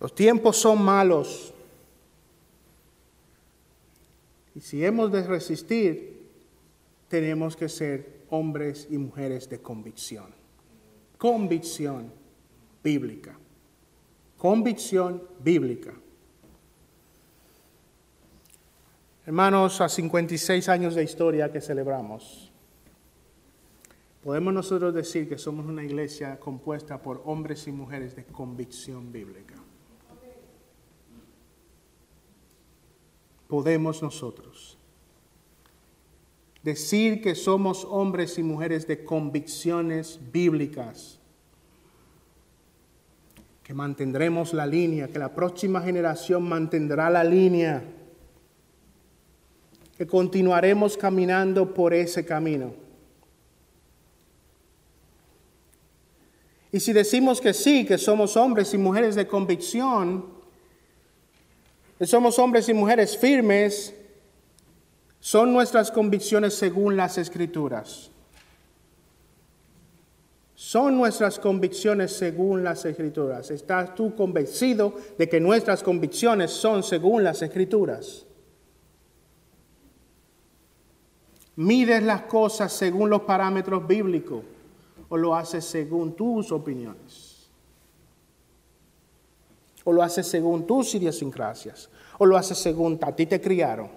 [0.00, 1.53] Los tiempos son malos.
[4.54, 6.22] Y si hemos de resistir,
[7.08, 10.26] tenemos que ser hombres y mujeres de convicción.
[11.18, 12.12] Convicción
[12.82, 13.36] bíblica.
[14.38, 15.94] Convicción bíblica.
[19.26, 22.52] Hermanos, a 56 años de historia que celebramos,
[24.22, 29.63] podemos nosotros decir que somos una iglesia compuesta por hombres y mujeres de convicción bíblica.
[33.48, 34.78] Podemos nosotros
[36.62, 41.20] decir que somos hombres y mujeres de convicciones bíblicas
[43.62, 47.82] que mantendremos la línea, que la próxima generación mantendrá la línea,
[49.96, 52.74] que continuaremos caminando por ese camino.
[56.72, 60.26] Y si decimos que sí, que somos hombres y mujeres de convicción,
[62.06, 63.94] somos hombres y mujeres firmes,
[65.20, 68.10] son nuestras convicciones según las escrituras.
[70.54, 73.50] Son nuestras convicciones según las escrituras.
[73.50, 78.24] ¿Estás tú convencido de que nuestras convicciones son según las escrituras?
[81.56, 84.42] ¿Mides las cosas según los parámetros bíblicos
[85.08, 87.23] o lo haces según tus opiniones?
[89.84, 91.90] ¿O lo haces según tus idiosincrasias?
[92.18, 93.90] ¿O lo haces según a ti te criaron?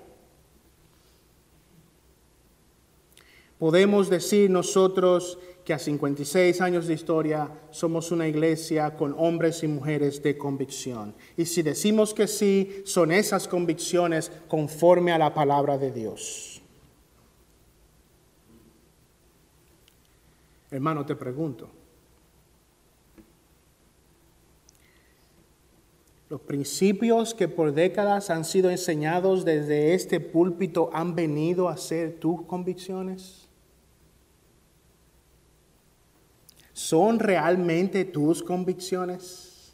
[3.57, 9.67] Podemos decir nosotros que a 56 años de historia somos una iglesia con hombres y
[9.67, 11.15] mujeres de convicción.
[11.35, 16.61] Y si decimos que sí, son esas convicciones conforme a la palabra de Dios.
[20.69, 21.69] Hermano, te pregunto,
[26.29, 32.19] los principios que por décadas han sido enseñados desde este púlpito han venido a ser
[32.19, 33.47] tus convicciones?
[36.73, 39.73] ¿Son realmente tus convicciones?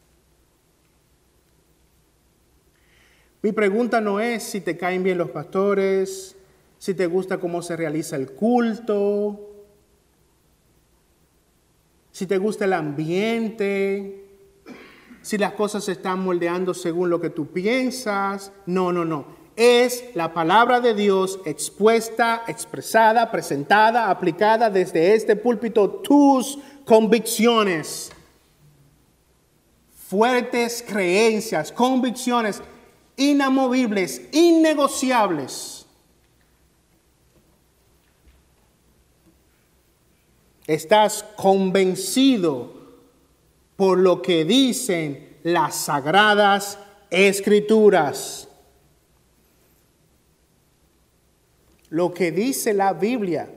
[3.42, 6.38] Mi pregunta no es si te caen bien los pastores,
[6.78, 9.50] si te gusta cómo se realiza el culto,
[12.12, 14.23] si te gusta el ambiente,
[15.24, 18.52] si las cosas se están moldeando según lo que tú piensas.
[18.66, 19.26] No, no, no.
[19.56, 28.12] Es la palabra de Dios expuesta, expresada, presentada, aplicada desde este púlpito, tus convicciones,
[29.96, 32.62] fuertes creencias, convicciones
[33.16, 35.86] inamovibles, innegociables.
[40.68, 42.73] Estás convencido
[43.76, 48.48] por lo que dicen las sagradas escrituras.
[51.90, 53.50] Lo que dice la Biblia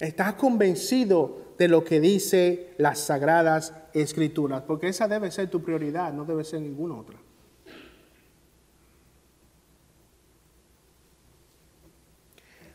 [0.00, 6.10] Estás convencido de lo que dice las sagradas escrituras, porque esa debe ser tu prioridad,
[6.10, 7.18] no debe ser ninguna otra.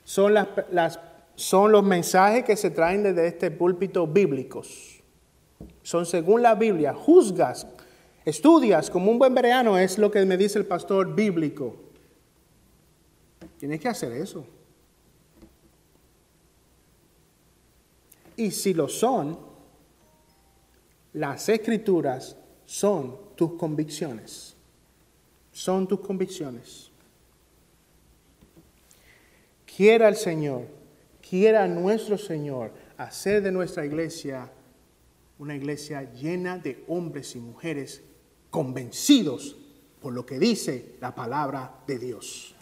[0.04, 1.00] Son, las,
[1.34, 5.04] son los mensajes que se traen desde este púlpito bíblicos.
[5.84, 6.94] Son según la Biblia.
[6.94, 7.68] Juzgas,
[8.26, 11.76] estudias como un buen bereano, es lo que me dice el pastor bíblico.
[13.60, 14.46] Tienes que hacer eso.
[18.38, 19.38] Y si lo son,
[21.14, 22.36] las escrituras
[22.66, 24.56] son tus convicciones.
[25.52, 26.92] Son tus convicciones.
[29.66, 30.64] Quiera el Señor,
[31.28, 34.50] quiera nuestro Señor hacer de nuestra iglesia
[35.38, 38.02] una iglesia llena de hombres y mujeres
[38.50, 39.58] convencidos
[40.02, 42.56] por lo que dice la palabra de Dios.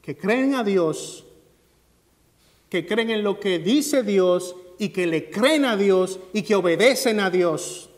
[0.00, 1.24] Que creen a Dios,
[2.68, 6.54] que creen en lo que dice Dios y que le creen a Dios y que
[6.54, 7.90] obedecen a Dios.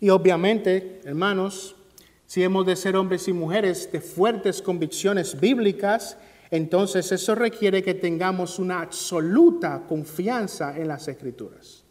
[0.00, 1.76] Y obviamente, hermanos,
[2.26, 6.18] si hemos de ser hombres y mujeres de fuertes convicciones bíblicas,
[6.50, 11.84] entonces eso requiere que tengamos una absoluta confianza en las escrituras.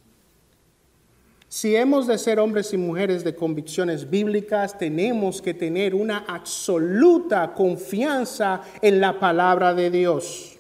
[1.54, 7.54] Si hemos de ser hombres y mujeres de convicciones bíblicas, tenemos que tener una absoluta
[7.54, 10.58] confianza en la palabra de Dios.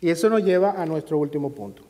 [0.00, 1.82] Y eso nos lleva a nuestro último punto.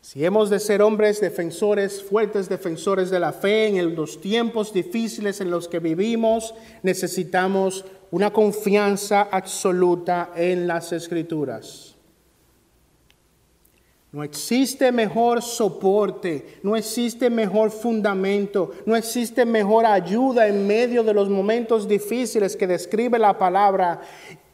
[0.00, 5.40] Si hemos de ser hombres defensores, fuertes defensores de la fe en los tiempos difíciles
[5.40, 11.96] en los que vivimos, necesitamos una confianza absoluta en las escrituras.
[14.12, 21.12] No existe mejor soporte, no existe mejor fundamento, no existe mejor ayuda en medio de
[21.12, 24.00] los momentos difíciles que describe la palabra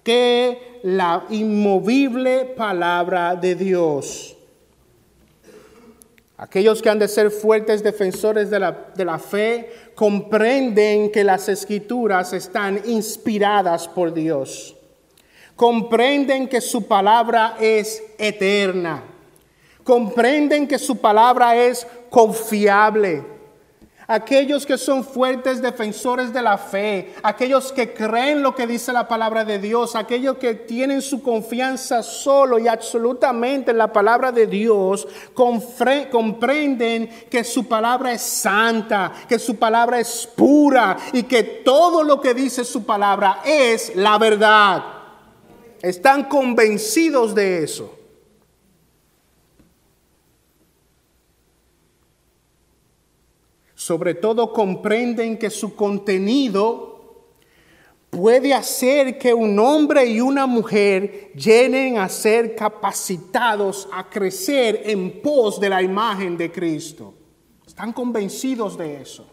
[0.03, 4.36] que la inmovible palabra de Dios.
[6.43, 11.49] Aquellos que han de ser fuertes defensores de la, de la, fe comprenden que las
[11.49, 14.74] escrituras están inspiradas por Dios.
[15.55, 19.05] Comprenden que su palabra es eterna.
[19.84, 23.22] Comprenden que su palabra es confiable
[24.13, 29.09] aquellos que son fuertes defensores de la fe, aquellos que creen lo que dice la
[29.09, 34.47] palabra de Dios, aquellos que tienen su confianza solo y absolutamente en la palabra de
[34.47, 42.03] Dios, comprenden que su palabra es santa, que su palabra es pura y que todo
[42.03, 44.85] lo que dice su palabra es la verdad.
[45.81, 48.01] Están convencidos de eso.
[53.83, 57.26] Sobre todo comprenden que su contenido
[58.11, 65.20] puede hacer que un hombre y una mujer llenen a ser capacitados a crecer en
[65.20, 67.12] pos de la imagen de Cristo.
[67.66, 69.32] Están convencidos de eso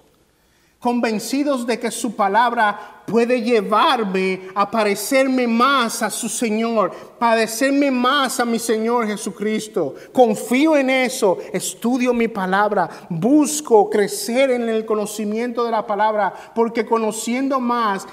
[0.80, 8.40] convencidos de que su palabra puede llevarme a parecerme más a su Señor, parecerme más
[8.40, 9.96] a mi Señor Jesucristo.
[10.14, 16.86] Confío en eso, estudio mi palabra, busco crecer en el conocimiento de la palabra, porque
[16.86, 18.08] conociendo más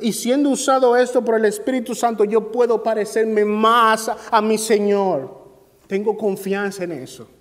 [0.00, 5.38] y siendo usado esto por el Espíritu Santo, yo puedo parecerme más a mi Señor.
[5.86, 7.39] Tengo confianza en eso.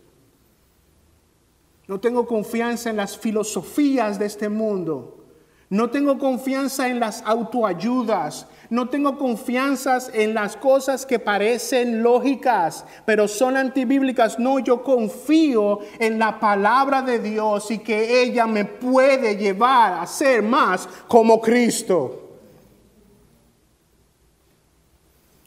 [1.89, 5.25] No tengo confianza en las filosofías de este mundo.
[5.71, 8.45] No tengo confianza en las autoayudas.
[8.69, 14.37] No tengo confianza en las cosas que parecen lógicas, pero son antibíblicas.
[14.37, 20.05] No, yo confío en la palabra de Dios y que ella me puede llevar a
[20.05, 22.18] ser más como Cristo.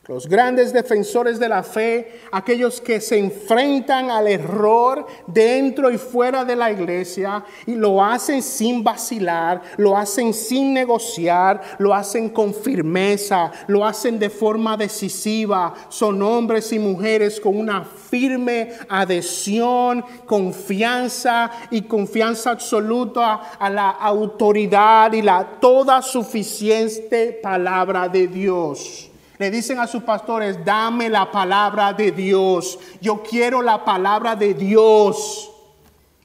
[0.08, 6.44] Los grandes defensores de la fe, aquellos que se enfrentan al error dentro y fuera
[6.44, 12.52] de la iglesia y lo hacen sin vacilar, lo hacen sin negociar, lo hacen con
[12.52, 15.72] firmeza, lo hacen de forma decisiva.
[15.88, 25.12] Son hombres y mujeres con una firme adhesión, confianza y confianza absoluta a la autoridad
[25.12, 29.11] y la toda suficiente palabra de Dios.
[29.42, 32.78] Le dicen a sus pastores, dame la palabra de Dios.
[33.00, 35.50] Yo quiero la palabra de Dios.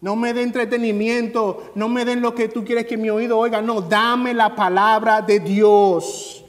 [0.01, 3.59] No me den entretenimiento, no me den lo que tú quieres que mi oído oiga.
[3.59, 6.45] No, dame la palabra de Dios.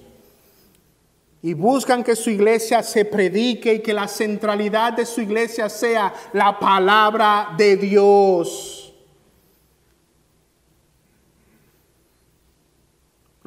[1.41, 6.13] Y buscan que su iglesia se predique y que la centralidad de su iglesia sea
[6.35, 8.88] la palabra de Dios.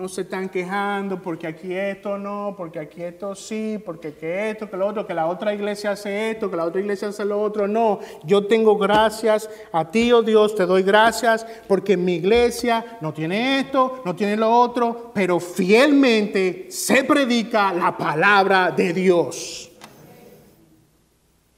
[0.02, 4.68] No se están quejando porque aquí esto no, porque aquí esto sí, porque que esto,
[4.68, 7.40] que lo otro, que la otra iglesia hace esto, que la otra iglesia hace lo
[7.40, 7.68] otro.
[7.68, 13.14] No, yo tengo gracias a ti, oh Dios, te doy gracias porque mi iglesia no
[13.14, 19.72] tiene esto, no tiene lo otro, pero fielmente se predica la palabra de Dios.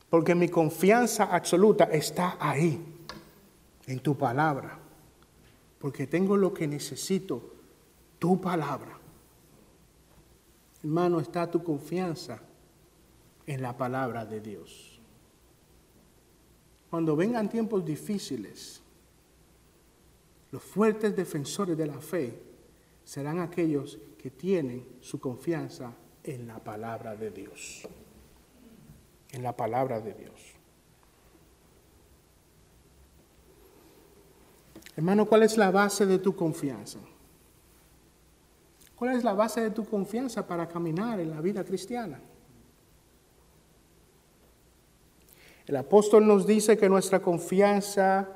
[0.10, 2.78] Porque mi confianza absoluta está ahí,
[3.88, 4.78] en tu palabra.
[5.80, 7.53] Porque tengo lo que necesito
[8.24, 9.04] tu palabra
[10.82, 12.42] Hermano, está tu confianza
[13.46, 15.00] en la palabra de Dios.
[16.90, 18.82] Cuando vengan tiempos difíciles,
[20.52, 22.38] los fuertes defensores de la fe
[23.06, 25.94] serán aquellos que tienen su confianza
[26.24, 27.88] en la palabra de Dios.
[29.32, 30.54] En la palabra de Dios.
[34.98, 37.00] Hermano, ¿cuál es la base de tu confianza?
[38.96, 42.20] ¿Cuál es la base de tu confianza para caminar en la vida cristiana?
[45.66, 48.28] El apóstol nos dice que nuestra confianza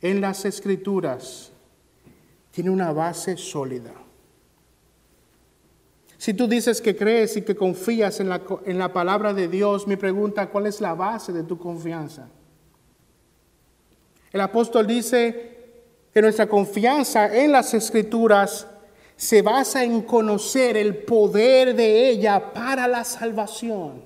[0.00, 1.52] en las escrituras
[2.50, 3.92] tiene una base sólida.
[6.16, 9.86] Si tú dices que crees y que confías en la, en la, palabra de Dios,
[9.86, 12.28] mi pregunta, ¿cuál es la base de tu confianza?
[14.32, 15.54] El apóstol dice
[16.12, 18.66] que nuestra confianza en las escrituras
[19.24, 24.02] se basa en conocer el poder de ella para la salvación.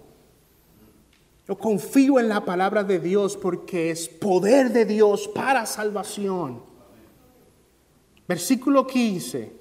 [1.49, 6.63] Yo confío en la palabra de Dios porque es poder de Dios para salvación.
[8.29, 9.59] Versículo 15.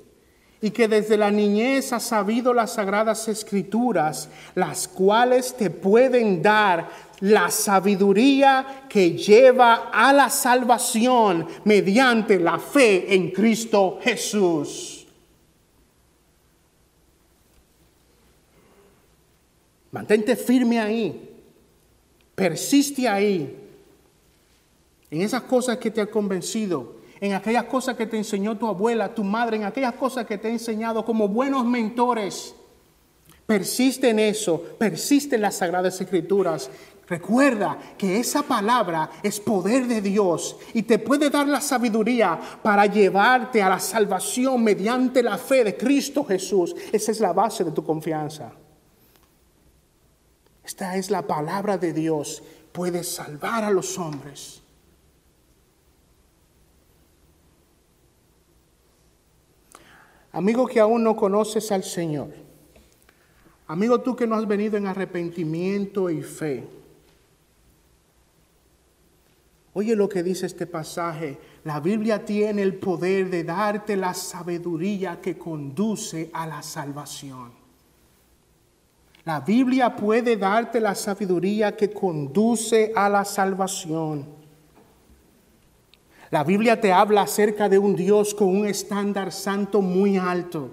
[0.62, 6.88] Y que desde la niñez has sabido las sagradas escrituras, las cuales te pueden dar
[7.22, 14.97] la sabiduría que lleva a la salvación mediante la fe en Cristo Jesús.
[19.92, 21.36] Mantente firme ahí.
[22.36, 23.68] Persiste ahí,
[25.10, 29.16] en esas cosas que te ha convencido, en aquellas cosas que te enseñó tu abuela,
[29.16, 32.54] tu madre, en aquellas cosas que te ha enseñado como buenos mentores.
[33.46, 36.70] Persiste en eso, persiste en las sagradas escrituras.
[37.08, 42.86] Recuerda que esa palabra es poder de Dios y te puede dar la sabiduría para
[42.86, 46.76] llevarte a la salvación mediante la fe de Cristo Jesús.
[46.92, 48.52] Esa es la base de tu confianza.
[50.68, 52.44] Esta es la palabra de Dios.
[52.74, 54.62] Puede salvar a los hombres.
[60.34, 62.34] Amigo que aún no conoces al Señor.
[63.68, 66.68] Amigo tú que no has venido en arrepentimiento y fe.
[69.72, 71.40] Oye lo que dice este pasaje.
[71.64, 77.57] La Biblia tiene el poder de darte la sabiduría que conduce a la salvación.
[79.28, 84.26] La Biblia puede darte la sabiduría que conduce a la salvación.
[86.30, 90.70] La Biblia te habla acerca de un Dios con un estándar santo muy alto.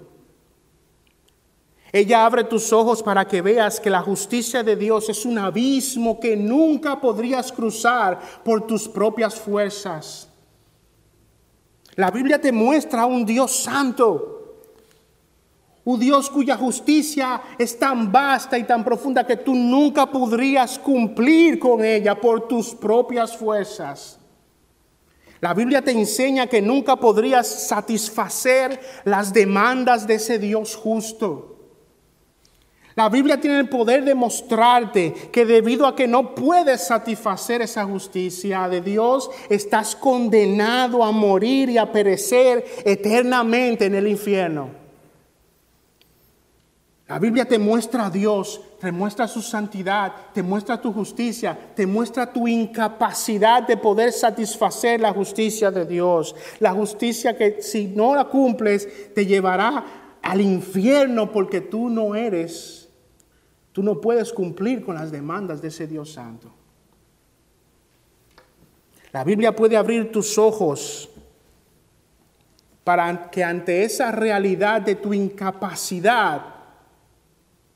[1.91, 6.17] Ella abre tus ojos para que veas que la justicia de Dios es un abismo
[6.17, 10.29] que nunca podrías cruzar por tus propias fuerzas.
[11.95, 14.34] La Biblia te muestra a un Dios santo
[15.85, 21.59] un Dios cuya justicia es tan vasta y tan profunda que tú nunca podrías cumplir
[21.59, 24.19] con ella por tus propias fuerzas.
[25.41, 31.51] La Biblia te enseña que nunca podrías satisfacer las demandas de ese Dios justo.
[32.95, 37.85] La Biblia tiene el poder de mostrarte que debido a que no puedes satisfacer esa
[37.85, 44.84] justicia de Dios, estás condenado a morir y a perecer eternamente en el infierno.
[47.07, 51.85] La Biblia te muestra a Dios, te muestra su santidad, te muestra tu justicia, te
[51.85, 56.35] muestra tu incapacidad de poder satisfacer la justicia de Dios.
[56.59, 59.85] La justicia que si no la cumples te llevará
[60.23, 62.89] al infierno porque tú no eres,
[63.71, 66.51] tú no puedes cumplir con las demandas de ese Dios santo.
[69.11, 71.07] La Biblia puede abrir tus ojos
[72.83, 76.54] para que ante esa realidad de tu incapacidad,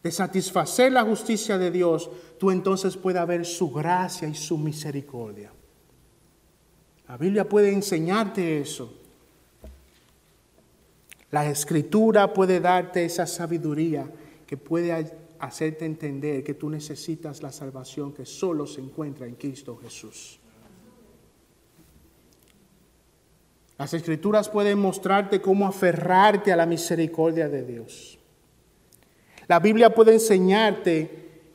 [0.04, 5.52] de satisfacer la justicia de Dios, tú entonces puedas ver su gracia y su misericordia.
[7.08, 8.94] La Biblia puede enseñarte eso.
[11.32, 14.10] La escritura puede darte esa sabiduría
[14.48, 14.94] que puede
[15.40, 20.40] hacerte entender que tú necesitas la salvación que solo se encuentra en Cristo Jesús.
[23.78, 28.19] Las escrituras pueden mostrarte cómo aferrarte a la misericordia de Dios.
[29.50, 31.10] La Biblia puede enseñarte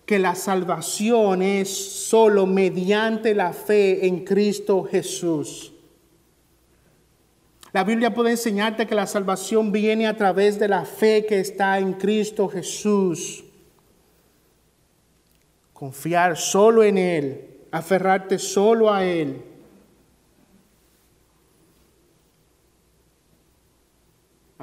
[0.05, 1.69] que la salvación es
[2.09, 5.73] solo mediante la fe en Cristo Jesús.
[7.73, 11.79] La Biblia puede enseñarte que la salvación viene a través de la fe que está
[11.79, 13.45] en Cristo Jesús.
[15.73, 19.41] Confiar solo en Él, aferrarte solo a Él.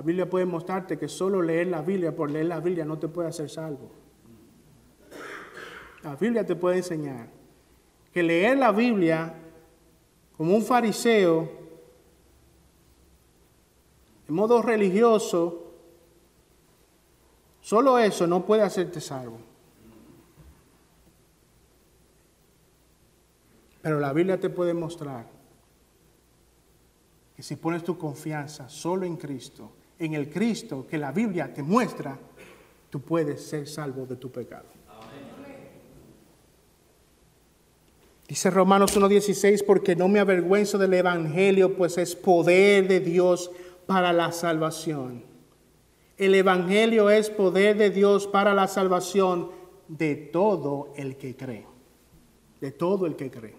[0.01, 3.07] La Biblia puede mostrarte que solo leer la Biblia por leer la Biblia no te
[3.07, 3.91] puede hacer salvo.
[6.01, 7.27] La Biblia te puede enseñar
[8.11, 9.31] que leer la Biblia
[10.35, 11.51] como un fariseo,
[14.27, 15.71] en modo religioso,
[17.61, 19.37] solo eso no puede hacerte salvo.
[23.83, 25.27] Pero la Biblia te puede mostrar
[27.35, 31.61] que si pones tu confianza solo en Cristo, en el Cristo que la Biblia te
[31.61, 32.17] muestra,
[32.89, 34.65] tú puedes ser salvo de tu pecado.
[38.27, 43.51] Dice Romanos 1.16, porque no me avergüenzo del Evangelio, pues es poder de Dios
[43.85, 45.23] para la salvación.
[46.17, 49.51] El Evangelio es poder de Dios para la salvación
[49.87, 51.67] de todo el que cree.
[52.61, 53.55] De todo el que cree.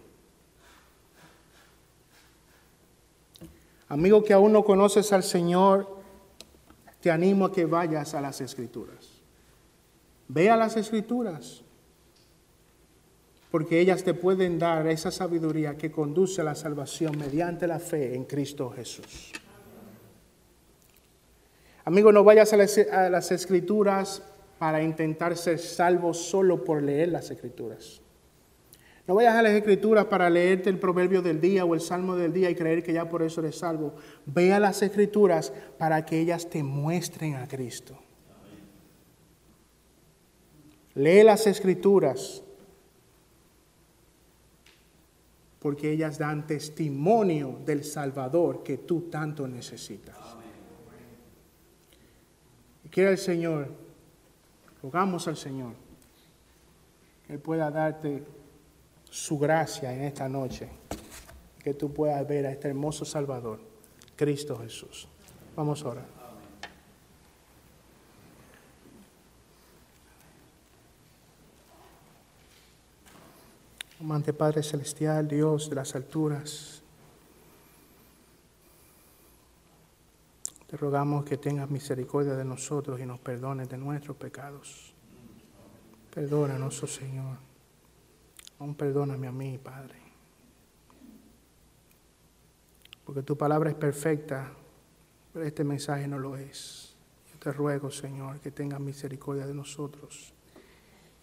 [3.88, 6.01] Amigo que aún no conoces al Señor,
[7.02, 9.08] te animo a que vayas a las Escrituras.
[10.28, 11.62] Ve a las Escrituras,
[13.50, 18.14] porque ellas te pueden dar esa sabiduría que conduce a la salvación mediante la fe
[18.14, 19.32] en Cristo Jesús.
[21.84, 24.22] Amigo, no vayas a las, a las Escrituras
[24.60, 28.01] para intentar ser salvo solo por leer las Escrituras.
[29.06, 32.32] No vayas a las escrituras para leerte el proverbio del día o el salmo del
[32.32, 33.94] día y creer que ya por eso eres salvo.
[34.26, 37.98] Ve a las escrituras para que ellas te muestren a Cristo.
[40.94, 42.42] Lee las escrituras
[45.58, 50.16] porque ellas dan testimonio del Salvador que tú tanto necesitas.
[52.84, 53.68] Y quiera el Señor,
[54.82, 55.74] rogamos al Señor,
[57.26, 58.24] que Él pueda darte
[59.12, 60.70] su gracia en esta noche,
[61.62, 63.60] que tú puedas ver a este hermoso Salvador,
[64.16, 65.06] Cristo Jesús.
[65.54, 66.06] Vamos a orar.
[74.00, 76.82] Amante Padre Celestial, Dios de las alturas,
[80.66, 84.94] te rogamos que tengas misericordia de nosotros y nos perdones de nuestros pecados.
[86.14, 87.51] Perdónanos, oh Señor.
[88.62, 89.96] Aún perdóname a mí, Padre.
[93.04, 94.52] Porque tu palabra es perfecta,
[95.32, 96.94] pero este mensaje no lo es.
[97.32, 100.32] Yo te ruego, Señor, que tengas misericordia de nosotros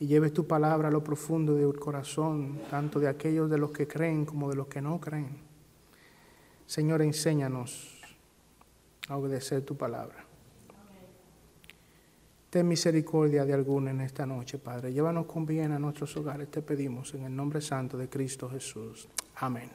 [0.01, 3.87] y lleves tu palabra a lo profundo del corazón, tanto de aquellos de los que
[3.87, 5.37] creen como de los que no creen.
[6.65, 8.01] Señor, enséñanos
[9.07, 10.25] a obedecer tu palabra.
[12.49, 14.91] Ten misericordia de alguno en esta noche, Padre.
[14.91, 19.07] Llévanos con bien a nuestros hogares, te pedimos, en el nombre santo de Cristo Jesús.
[19.35, 19.69] Amén.